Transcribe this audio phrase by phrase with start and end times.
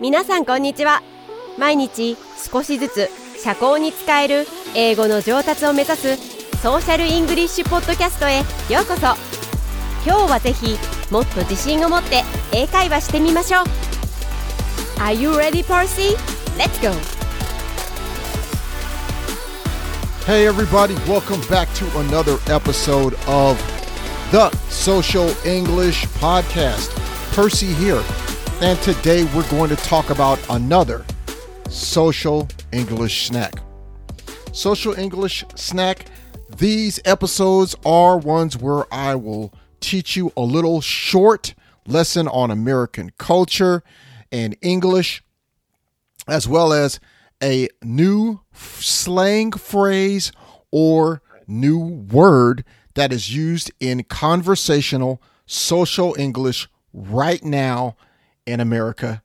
[0.00, 1.02] 皆さんこんにちは
[1.58, 2.16] 毎日
[2.52, 3.10] 少しずつ
[3.42, 6.16] 社交に使える英語の上達を目指す
[6.58, 8.38] ソーシャルイングリッシュポッドキャストへ
[8.72, 9.06] ようこそ
[10.06, 10.76] 今日はぜひ
[11.10, 12.22] もっと自信を持って
[12.52, 13.64] 英会話してみましょう
[15.00, 16.16] Are you ready, Percy?
[16.56, 16.92] Let's go!
[20.26, 23.58] Hey, everybody, welcome back to another episode of
[24.30, 26.94] the Social English Podcast.
[27.34, 28.02] Percy here,
[28.60, 31.04] and today we're going to talk about another
[31.68, 33.54] social English snack.
[34.52, 36.06] Social English snack,
[36.56, 41.54] these episodes are ones where I will teach you a little short
[41.86, 43.84] lesson on American culture
[44.32, 45.22] and English,
[46.26, 46.98] as well as
[47.40, 50.32] a new slang phrase
[50.72, 57.94] or new word that is used in conversational social English right now
[58.48, 59.22] in America,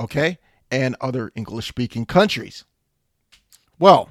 [0.00, 0.38] okay,
[0.70, 2.64] and other English speaking countries.
[3.78, 4.08] Well,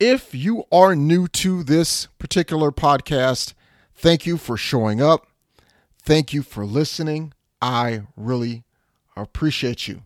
[0.00, 3.52] if you are new to this particular podcast,
[3.94, 5.26] thank you for showing up.
[6.02, 7.34] Thank you for listening.
[7.60, 8.64] I really
[9.14, 10.02] appreciate you.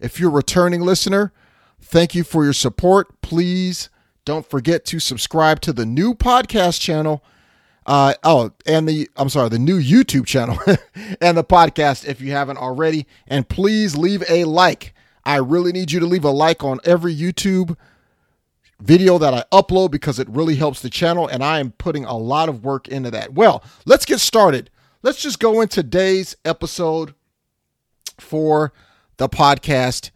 [0.00, 1.32] If you're a returning listener,
[1.80, 3.20] thank you for your support.
[3.22, 3.88] Please
[4.24, 7.24] don't forget to subscribe to the new podcast channel.
[7.84, 10.58] Uh, oh, and the I'm sorry, the new YouTube channel
[11.20, 13.06] and the podcast if you haven't already.
[13.26, 14.94] And please leave a like.
[15.24, 17.76] I really need you to leave a like on every YouTube
[18.80, 22.16] video that I upload because it really helps the channel and I am putting a
[22.16, 23.32] lot of work into that.
[23.32, 24.70] Well, let's get started.
[25.02, 27.14] Let's just go in today's episode
[28.18, 28.72] for
[29.16, 30.10] the podcast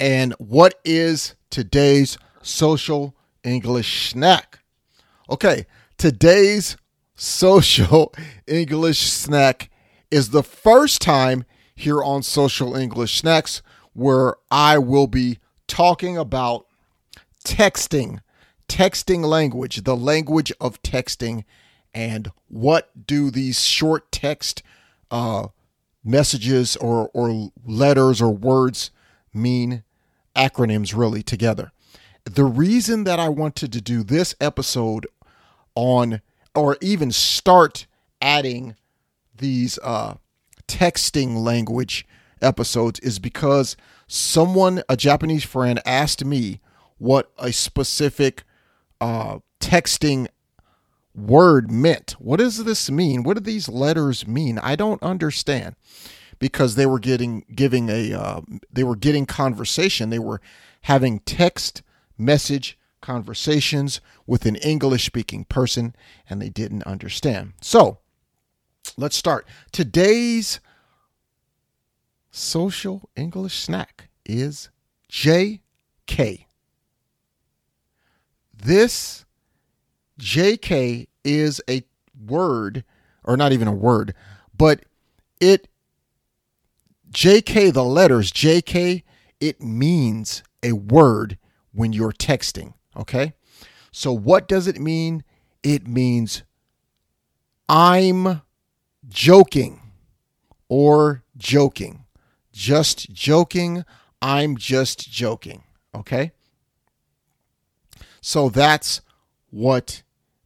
[0.00, 4.60] and what is today's social English snack.
[5.30, 6.76] Okay, today's
[7.18, 8.14] social
[8.46, 9.70] English snack
[10.10, 13.60] is the first time here on Social English Snacks
[13.92, 16.66] where I will be talking about
[17.44, 18.20] texting,
[18.68, 21.44] texting language, the language of texting,
[21.92, 24.62] and what do these short text
[25.10, 25.48] uh,
[26.04, 28.90] messages or, or letters or words
[29.34, 29.82] mean,
[30.36, 31.72] acronyms really together.
[32.24, 35.06] The reason that I wanted to do this episode
[35.74, 36.20] on,
[36.58, 37.86] or even start
[38.20, 38.76] adding
[39.36, 40.14] these uh,
[40.66, 42.06] texting language
[42.42, 43.76] episodes is because
[44.06, 46.60] someone, a Japanese friend, asked me
[46.98, 48.44] what a specific
[49.00, 50.26] uh, texting
[51.14, 52.12] word meant.
[52.18, 53.22] What does this mean?
[53.22, 54.58] What do these letters mean?
[54.58, 55.74] I don't understand
[56.38, 58.40] because they were getting giving a uh,
[58.72, 60.10] they were getting conversation.
[60.10, 60.40] They were
[60.82, 61.82] having text
[62.16, 65.94] message conversations with an English speaking person
[66.28, 67.52] and they didn't understand.
[67.60, 67.98] So,
[68.96, 69.46] let's start.
[69.72, 70.60] Today's
[72.30, 74.70] social English snack is
[75.10, 76.44] JK.
[78.54, 79.24] This
[80.20, 81.82] JK is a
[82.26, 82.84] word,
[83.24, 84.14] or not even a word,
[84.56, 84.84] but
[85.40, 85.68] it,
[87.10, 89.04] JK, the letters JK,
[89.40, 91.38] it means a word
[91.72, 92.74] when you're texting.
[92.98, 93.34] Okay.
[93.92, 95.24] So what does it mean?
[95.62, 96.42] It means
[97.68, 98.42] I'm
[99.08, 99.80] joking
[100.68, 102.04] or joking.
[102.52, 103.84] Just joking.
[104.20, 105.62] I'm just joking.
[105.94, 106.32] Okay.
[108.20, 109.00] So that's
[109.50, 110.02] what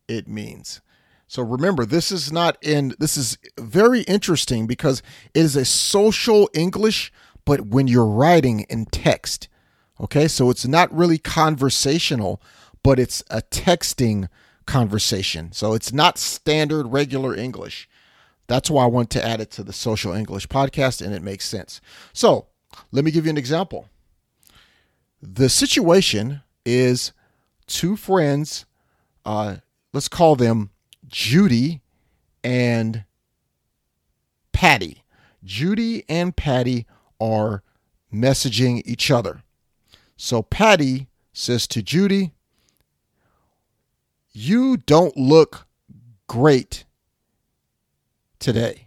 [0.08, 0.80] it means.
[1.26, 5.02] So remember, this is not in, this is very interesting because
[5.32, 7.10] it is a social English,
[7.46, 9.48] but when you're writing in text.
[10.02, 12.42] Okay, so it's not really conversational,
[12.82, 14.28] but it's a texting
[14.66, 15.52] conversation.
[15.52, 17.88] So it's not standard regular English.
[18.48, 21.44] That's why I want to add it to the Social English podcast, and it makes
[21.44, 21.80] sense.
[22.12, 22.46] So
[22.90, 23.88] let me give you an example.
[25.22, 27.12] The situation is
[27.66, 28.66] two friends
[29.24, 29.56] uh,
[29.92, 30.70] let's call them
[31.06, 31.80] Judy
[32.42, 33.04] and
[34.52, 35.02] Patty.
[35.44, 36.86] Judy and Patty
[37.20, 37.62] are
[38.12, 39.42] messaging each other.
[40.24, 42.30] So Patty says to Judy,
[44.30, 45.66] You don't look
[46.28, 46.84] great
[48.38, 48.86] today.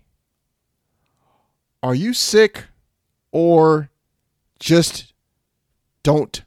[1.84, 2.68] Are you sick
[3.34, 3.90] or
[4.62, 5.12] just
[6.04, 6.42] don't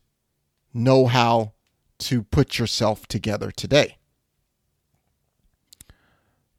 [0.72, 1.52] know how
[1.98, 3.98] to put yourself together today?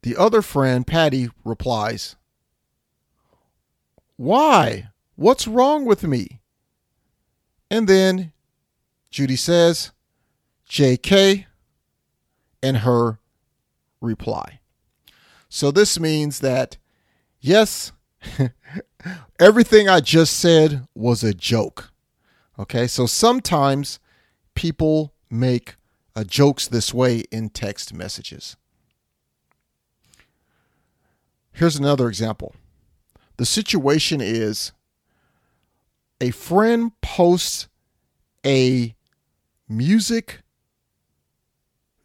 [0.04, 2.16] The other friend, Patty, replies,
[4.18, 4.90] Why?
[5.16, 6.42] What's wrong with me?
[7.72, 8.32] And then
[9.10, 9.92] Judy says,
[10.70, 11.46] JK,
[12.62, 13.20] and her
[14.02, 14.60] reply.
[15.50, 16.78] So this means that,
[17.40, 17.92] yes,
[19.40, 21.92] Everything I just said was a joke.
[22.58, 24.00] Okay, so sometimes
[24.56, 25.76] people make
[26.16, 28.58] uh, jokes this way in text messages.
[31.54, 32.54] Here's another example.
[33.38, 34.74] The situation is
[36.20, 37.68] a friend posts
[38.46, 38.96] a
[39.68, 40.44] music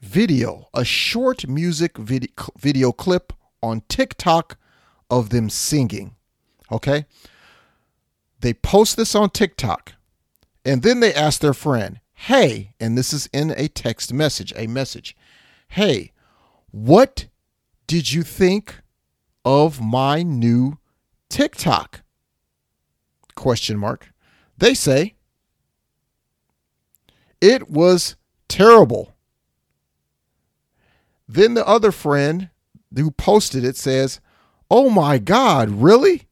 [0.01, 4.57] video, a short music video, video clip on TikTok
[5.11, 6.17] of them singing.
[6.73, 7.05] Okay?
[8.41, 9.93] They post this on TikTok
[10.65, 14.67] and then they ask their friend, Hey, and this is in a text message, a
[14.67, 15.15] message.
[15.69, 16.13] Hey,
[16.71, 17.27] what
[17.87, 18.81] did you think
[19.45, 20.79] of my new
[21.29, 22.01] TikTok?
[23.35, 24.14] Question mark.
[24.59, 25.15] They say,
[27.41, 28.17] It was
[28.49, 29.15] terrible.
[31.29, 32.51] Then the other friend
[32.95, 34.21] who posted it says,
[34.71, 36.29] Oh my God, really?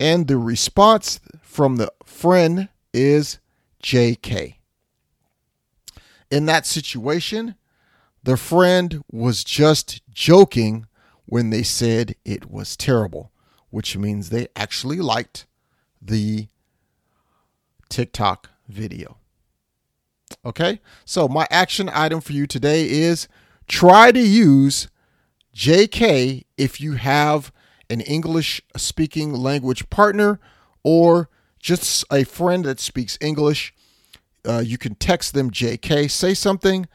[0.00, 3.38] And the response from the friend is
[3.82, 4.54] JK.
[6.30, 7.56] In that situation,
[8.22, 10.86] the friend was just joking
[11.26, 13.32] when they said it was terrible,
[13.70, 15.46] which means they actually liked
[16.00, 16.48] the
[17.88, 19.16] TikTok video.
[20.44, 23.28] Okay, so my action item for you today is
[23.66, 24.88] try to use
[25.54, 27.52] JK if you have
[27.90, 30.38] an English speaking language partner
[30.82, 33.74] or just a friend that speaks English.
[34.46, 36.86] Uh, you can text them JK, say something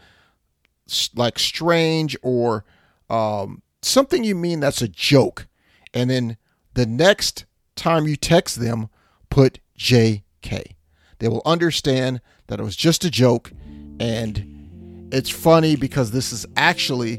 [1.16, 2.64] like strange or
[3.10, 5.48] um, something you mean that's a joke.
[5.94, 6.38] And then
[6.74, 7.46] the next
[7.76, 8.90] time you text them,
[9.30, 10.76] put JK.
[11.20, 13.52] They will understand that it was just a joke
[14.00, 17.18] and it's funny because this is actually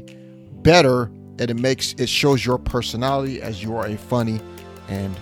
[0.61, 1.03] better
[1.39, 4.39] and it makes it shows your personality as you are a funny
[4.87, 5.15] and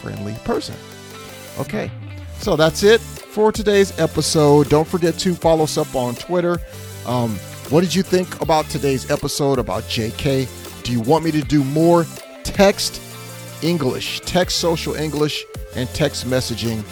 [0.00, 0.74] friendly person.
[1.58, 1.90] Okay,
[2.38, 4.68] so that's it for today's episode.
[4.68, 6.58] Don't forget to follow us up on Twitter.
[7.06, 7.36] Um,
[7.70, 10.82] what did you think about today's episode about JK?
[10.82, 12.06] Do you want me to do more
[12.42, 13.00] text
[13.62, 16.84] English, text social English, and text messaging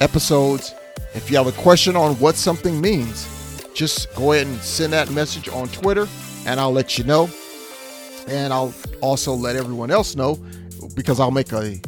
[0.00, 0.74] episodes?
[1.14, 3.26] If you have a question on what something means,
[3.74, 6.06] just go ahead and send that message on Twitter
[6.46, 7.28] and I'll let you know.
[8.28, 10.36] And I'll also let everyone else know
[10.94, 11.78] because I'll make a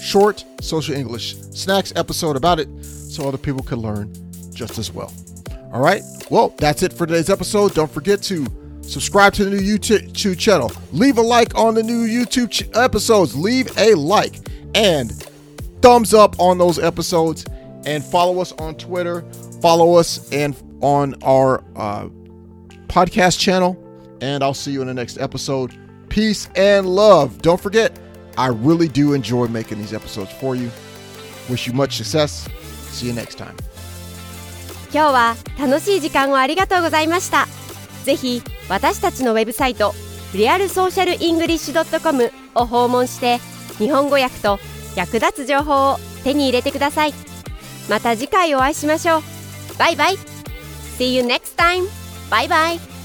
[0.00, 4.12] short social English snacks episode about it so other people can learn
[4.52, 5.12] just as well.
[5.72, 6.02] All right.
[6.30, 7.74] Well, that's it for today's episode.
[7.74, 8.46] Don't forget to
[8.82, 10.70] subscribe to the new YouTube channel.
[10.92, 13.36] Leave a like on the new YouTube ch- episodes.
[13.36, 14.40] Leave a like
[14.74, 15.27] and
[15.81, 17.45] thumbs up on those episodes
[17.85, 19.23] and follow us on Twitter.
[19.61, 22.07] Follow us and on our uh,
[22.87, 23.77] podcast channel.
[24.21, 25.73] And I'll see you in the next episode.
[26.09, 27.41] Peace and love.
[27.41, 27.97] Don't forget,
[28.37, 30.71] I really do enjoy making these episodes for you.
[31.49, 32.47] Wish you much success.
[32.91, 33.55] See you next time.
[34.93, 37.47] 今日は楽しい時間をありがとうございました。
[38.03, 39.93] ぜひ私たちのウェブサイト
[40.33, 43.39] リアルソーシャルイングリッシュ .com を訪問して
[43.77, 44.59] 日本語訳と
[44.98, 47.14] 役立つ情報を手に入れてください。
[47.88, 49.22] また次回お会いしましょう。
[49.78, 50.16] バイバイ
[50.98, 51.88] !See you next time!
[52.28, 52.97] バイバイ